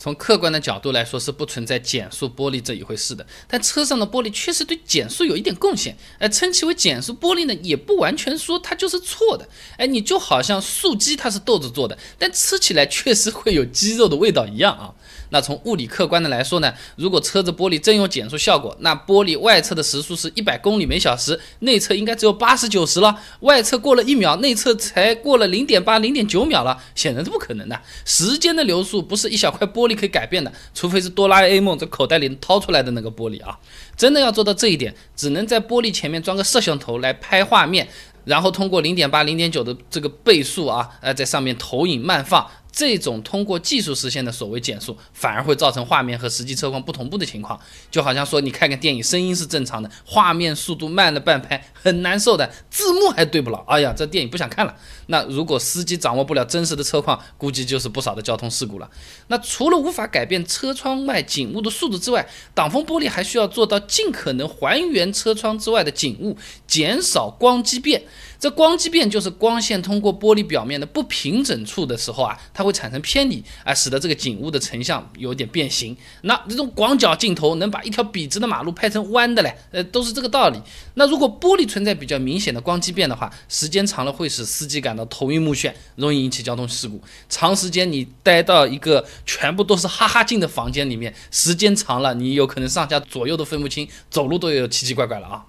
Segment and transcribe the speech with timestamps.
[0.00, 3.26] 从客观的角度来说，是不存在减速玻璃这一回事的。
[3.46, 9.46] 但车上的玻璃确实对减速有一点贡献，哎，称其为减速玻璃呢，也不完全说它就是错的。
[9.76, 14.94] 哎，你就好像素鸡它是豆子做的，但吃起来确实会有鸡肉的味道一样啊。
[15.32, 23.14] 那从物理客观的来说呢，如果车子玻璃真有减速效果，那玻璃外侧的时速是一百公里每小时，内侧应该只有八十九十了。
[23.40, 27.78] 外侧过了一秒，内侧才过了零点八、零点九秒了，显然是不可能的。
[28.06, 33.58] 时间的流速不是一小块玻璃璃可以改变的，除非是哆啦 A 梦这口袋里掏出来的那个玻璃啊。
[33.96, 37.86] 真的要做到这一点，只能在玻璃前面装个摄像头来拍画面，
[38.24, 42.46] 然后通过零点八、零点九的这个倍数啊，呃，在上面投影慢放。
[42.72, 47.58] 这种通过技术实现的所谓减速，反而会造成画面和实际车况不同步的情况，
[47.90, 54.74] 就好像说你看个电影，声音是正常的，画面速度慢了半拍，很难受的，字幕还对不牢，哎呀，这电影不想看了。
[55.06, 58.88] 那如果司机掌握不了真实的车况，估计就是不少的交通事故了。
[59.26, 66.36] 那除了无法改变车窗外景物的速度之外，挡风玻璃还需要做到尽可能还原车窗之外的景物，
[66.66, 68.02] 减少光畸变。
[68.40, 75.94] 这光畸变就是光线通过玻璃表面的不平整处的时候啊，它会产生偏离啊，使得这个景物的成像有点变形。
[76.22, 80.58] 那这种广角镜头能把一条笔直的马路拍成弯的嘞，呃，都是这个道理。
[80.94, 86.98] 那如果玻璃存在比较明显的光畸变的话，时间长了会使司机感到头晕目眩，容易引起交通事故。
[87.28, 95.44] 长时间你待到一个全部都是哈哈镜的房间里面，时间长了，你有可能上下左右都分不清，走路都有奇奇怪怪了啊。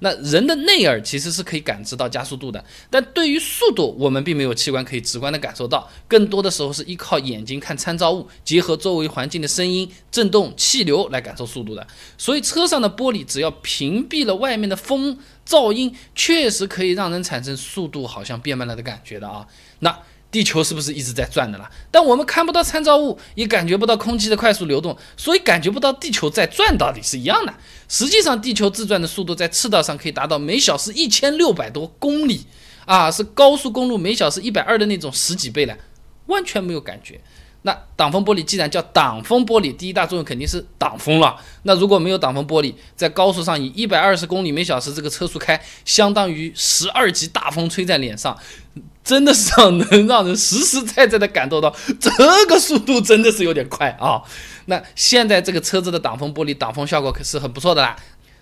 [0.00, 11.86] 那人的内耳其实是可以感知到加速度的，但对于速度，我们并没有器官可以直观的感受到，更多的时候是依靠眼睛看参照物，结合周围环境的声音、震动、气流来感受速度的。
[12.18, 19.46] 所以车上的玻璃只要屏蔽了外面的风、噪音，确实可以让人产生速度好像变慢了的感觉的啊。
[19.78, 19.98] 那。
[20.36, 21.66] 地球是不是一直在转的了？
[21.90, 27.54] 但我们看不到参照物，也感觉不到空气的快速流动，所以感觉不到地球在转，到底是一样的。
[27.88, 32.44] 实际上，地球自转的速度在赤道上可以达到每小时一千六百多公里
[32.84, 35.74] 啊，是高速公路每小时一百二的那种十几倍了，
[36.26, 37.18] 完全没有感觉。
[37.62, 41.34] 那挡风玻璃既然叫挡风玻璃，第一大作用肯定是挡风了。
[41.62, 48.36] 那如果没有挡风玻璃，在高速上以一百二十公里每小时这个车速开，相当于十二级大风吹在脸上。
[49.06, 52.10] 真的是让能让人实实在在的感受到这
[52.48, 54.20] 个速度真的是有点快啊！
[54.64, 57.94] 那现在这个车子的挡风玻璃挡风效果可是很不错的啦。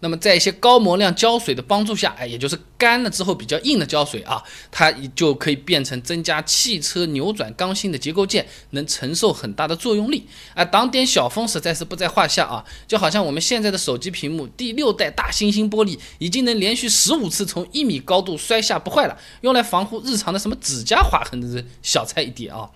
[0.00, 12.64] 那么在一些高模量胶水的帮助下，哎，也就是干了之后比较硬的胶水啊，它就可以变成增加汽车扭转刚性的结构件，能承受很大的作用力啊，挡点小风实在是不在话下啊。
[12.86, 22.68] 就好像我们现在的手机屏幕第六代大猩猩玻璃，已经能连续十五次从一米高度摔下不坏了，用来防护日常的什么指甲划痕的小菜一碟啊。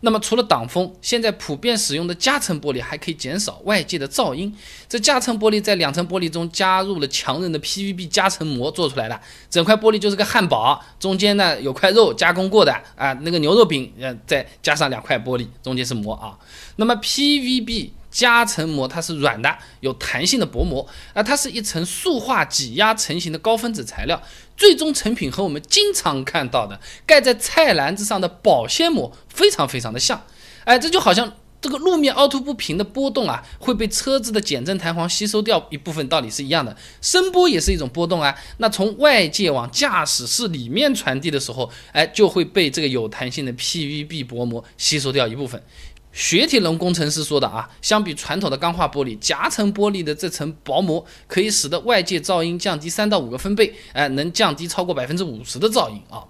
[0.00, 4.54] 那么除了挡风，现在普遍使用的夹层玻璃还可以减少外界的噪音。
[4.88, 16.38] 这夹层玻璃在两层玻璃中加入了强韧的 PVB 夹层膜做出来的，整块玻璃就是个汉堡，中间呢有块肉加工过的啊，那个牛肉饼，呃，再加上两块玻璃，中间是膜啊。
[16.76, 17.90] 那么 PVB。
[18.10, 20.86] 夹层膜它是软的，有弹性的薄膜。
[21.14, 24.22] 啊，它是一层塑化挤压成型的高分子材料，
[24.56, 30.24] 最终成品和我们经常看到的盖在菜篮子上的保鲜膜非常非常的像，
[30.64, 45.62] 哎，这就好像这个路面凹凸不平的波动啊，会被车子的减震弹簧吸收掉一部分，道理是一样的，声波也是一种波动啊，那从外界往驾驶室里面传递的时候，哎，就会被这个有弹性的 PVB 薄膜吸收掉一部分。
[46.12, 56.24] 雪铁龙工程师说的啊，相比传统的钢化玻璃，夹层玻璃的这层薄膜可以使得外界噪音降低三到五个分贝，哎，能降低超过百分之五十的噪音啊。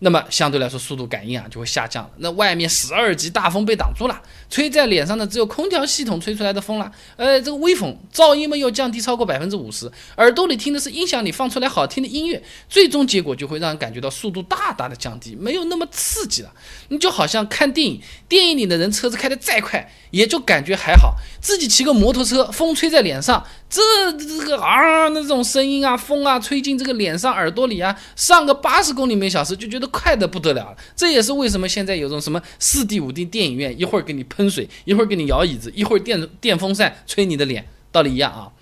[0.00, 2.10] 那么相对来说，速度感应啊就会下降了。
[2.18, 4.20] 那外面十二级大风被挡住了，
[4.50, 6.92] 吹在脸上的只有空调系统吹出来的风了。
[7.16, 16.52] 呃，这个微风噪音没有降低超过百分之五十，耳朵里听的是音响里放出来好听的音乐，最终结果就会让人感觉到速度大大的降低，没有那么刺激了。
[16.88, 21.14] 你就好像看电影，电影里的人车子开得再快，也就感觉还好。
[21.40, 23.80] 自己骑个摩托车，风吹在脸上，这
[24.12, 29.85] 这个啊那种声音啊，风啊吹进这个脸上耳朵里啊，上个八十公里每小时就觉得。
[29.86, 38.52] 快的不得了，这也是为什么现在有种什么四 D 五 D 电影院，一会儿给你喷水，一会儿给你摇椅子，一会儿电电风扇吹你的脸，道理一样啊。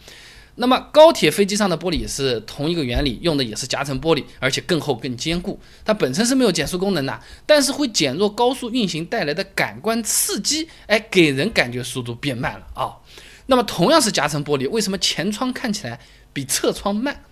[0.56, 5.59] 那么高铁飞机上的玻璃也是同一个原理，用的也是夹层玻璃，而且更厚更坚固。
[5.85, 12.99] 它本身是没有减速功能的，但是会减弱高速运行带来的感官刺激，哎，给人感觉速度变慢了啊。
[13.47, 15.99] 那么同样是夹层玻璃，为什么前窗看起来
[16.32, 17.23] 比侧窗慢？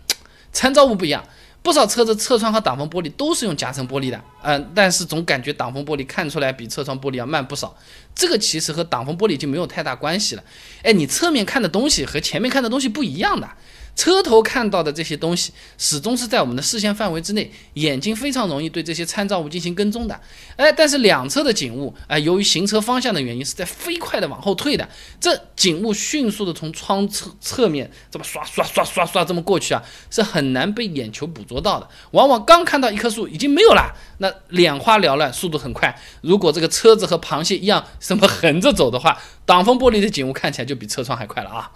[0.52, 1.24] 参照物不一样。
[1.62, 7.76] 不少车子侧窗和挡风玻璃都是用夹层玻璃的，嗯，但是总感觉挡风玻璃看出来比侧窗玻璃要慢不少。
[8.14, 10.42] 这个其实和挡风玻璃就没有太大关系了。
[10.82, 13.48] 哎，你侧面看的东西和前面看的东西不一样的。
[13.94, 20.18] 车头看到的这些东西，始终是在我们的视线范围之内，眼睛非常容易对这些参照物进行跟踪的。
[20.56, 24.88] 哎，但是两侧的景物，哎，由于行车方向的原因，是在飞快的往后退的。
[25.20, 31.88] 这景物迅速的从窗侧侧面这么刷刷刷刷刷这么过去啊，是很难被眼球捕捉到的。
[32.12, 35.94] 往往刚看到一棵树已经没有了，那眼花缭乱，速度很快。
[36.22, 41.70] 如果这个车子和螃蟹一样什么横着走的话，挡风玻璃的景物看起来就比车窗还快了啊。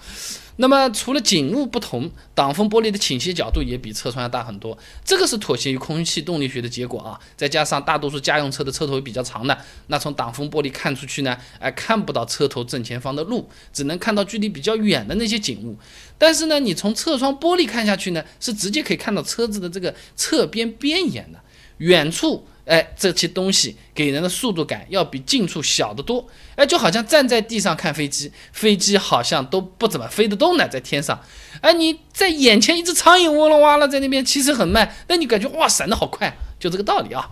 [0.56, 4.76] 那么除了景物不同，挡风玻璃的倾斜角度也比车窗要大很多。
[5.04, 7.20] 这个是妥协于空气动力学的结果啊。
[7.36, 9.58] 再加上大多数家用车的车头比较长的，
[9.88, 15.76] 那从挡风玻璃看出去呢，哎，看不到车头正前方的路，只能看到距离比较远的那些景物。
[16.16, 21.38] 但是呢，你从侧窗玻璃看下去呢，是直接可以看到车子的这个侧边边沿的，
[21.78, 22.46] 远处。
[22.66, 26.26] 哎，这些东西给人的速度感要比近处小得多。
[26.56, 31.18] 哎，就好像站在地上看飞机，飞机好像都不怎么飞得动呢，在天上。
[31.60, 37.30] 哎，你在眼前一只苍蝇嗡啦哇啦在那边，其实很慢，那你感觉哇闪得好快，就这个道理啊。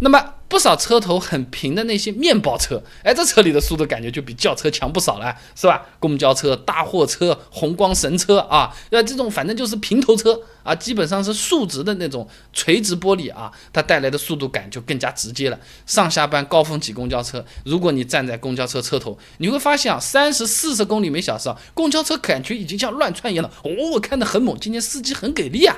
[0.00, 0.34] 那么。
[0.48, 5.84] 不少车头很平的那些面包车，哎，这车里的速度感觉就比轿车强不少了，是吧？
[6.00, 15.60] 公交车、大货车、红光神车啊，那，这种反正就是平头车啊，基本上是竖直的那种垂直玻璃啊，它带来的速度感就更加直接了。
[15.84, 23.52] 上下班高峰挤公交车，如果你站在公交车车头，你会发现啊，三十四十公里每小时啊，公交车感觉已经像乱窜一样了。
[23.64, 25.76] 哦，看得很猛，今天司机很给力啊。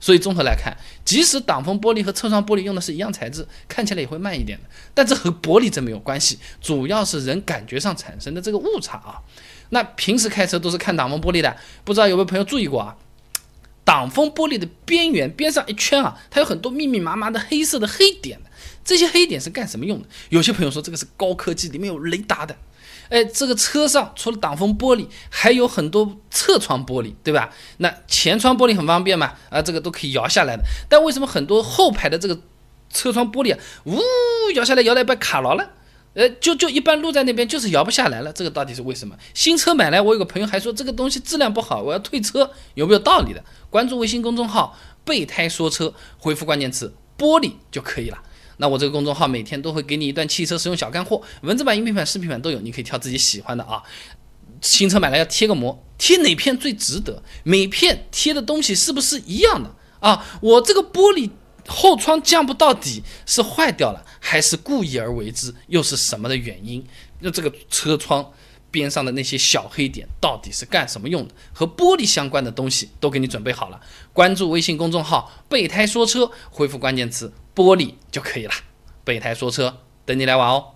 [0.00, 4.64] 所以综合来看，即使挡风玻璃和侧窗玻璃用的是一样材质，看起来也会慢一点的。
[4.94, 9.20] 但这和玻璃真没有关系，主要是人感觉上产生的这个误差啊。
[9.70, 12.96] 那平时开车都是看挡风玻璃的，不知道有没有朋友注意过啊？
[13.84, 18.38] 挡风玻璃的边缘边上一圈啊，它有很多密密麻麻的黑色的黑点。
[18.84, 20.08] 这些黑点是干什么用的？
[20.30, 22.56] 有些朋友说这个是高科技，里面有雷达的。
[23.08, 27.50] 哎，这个车上除了挡风玻璃，还有很多侧窗玻璃，对吧？
[27.78, 30.62] 那前窗玻璃很方便嘛，啊，这个都可以摇下来的。
[30.88, 32.38] 但为什么很多后排的这个
[32.92, 33.98] 车窗玻璃啊，呜，
[34.54, 35.70] 摇下来摇到一半卡牢了？
[36.14, 39.14] 呃，就就一般路在那边就是摇不下来了，这个到底是为什么？
[39.34, 43.44] 新车买来，我有个朋友还说这个东西质量不好，我要退车，有没有道理的？
[43.70, 48.18] 关注微信公众号“备胎说车”，回复关键词“玻璃”就可以了。
[48.58, 53.82] 那我这个公众号每天都会给你一段汽车使用小干货，文字版、音频版、视频版都有，你可以挑自己喜欢的啊。
[54.60, 57.22] 新车买来要贴个膜，贴哪片最值得？
[57.44, 60.26] 每片贴的东西是不是一样的啊？
[60.42, 61.30] 我这个玻璃
[61.68, 65.54] 后窗降不到底，是坏掉了，还是故意而为之？
[65.68, 66.84] 又是什么的原因？
[67.20, 68.32] 那这个车窗
[68.72, 71.34] 边上的那些小黑点到底是干什么用的？
[71.52, 73.80] 和玻璃相关的东西都给你准备好了，
[74.12, 77.32] 关注微信公众号“备胎说车”，回复关键词。
[77.64, 78.52] 玻璃就可以了，
[79.04, 80.74] 备胎说车等你来玩哦。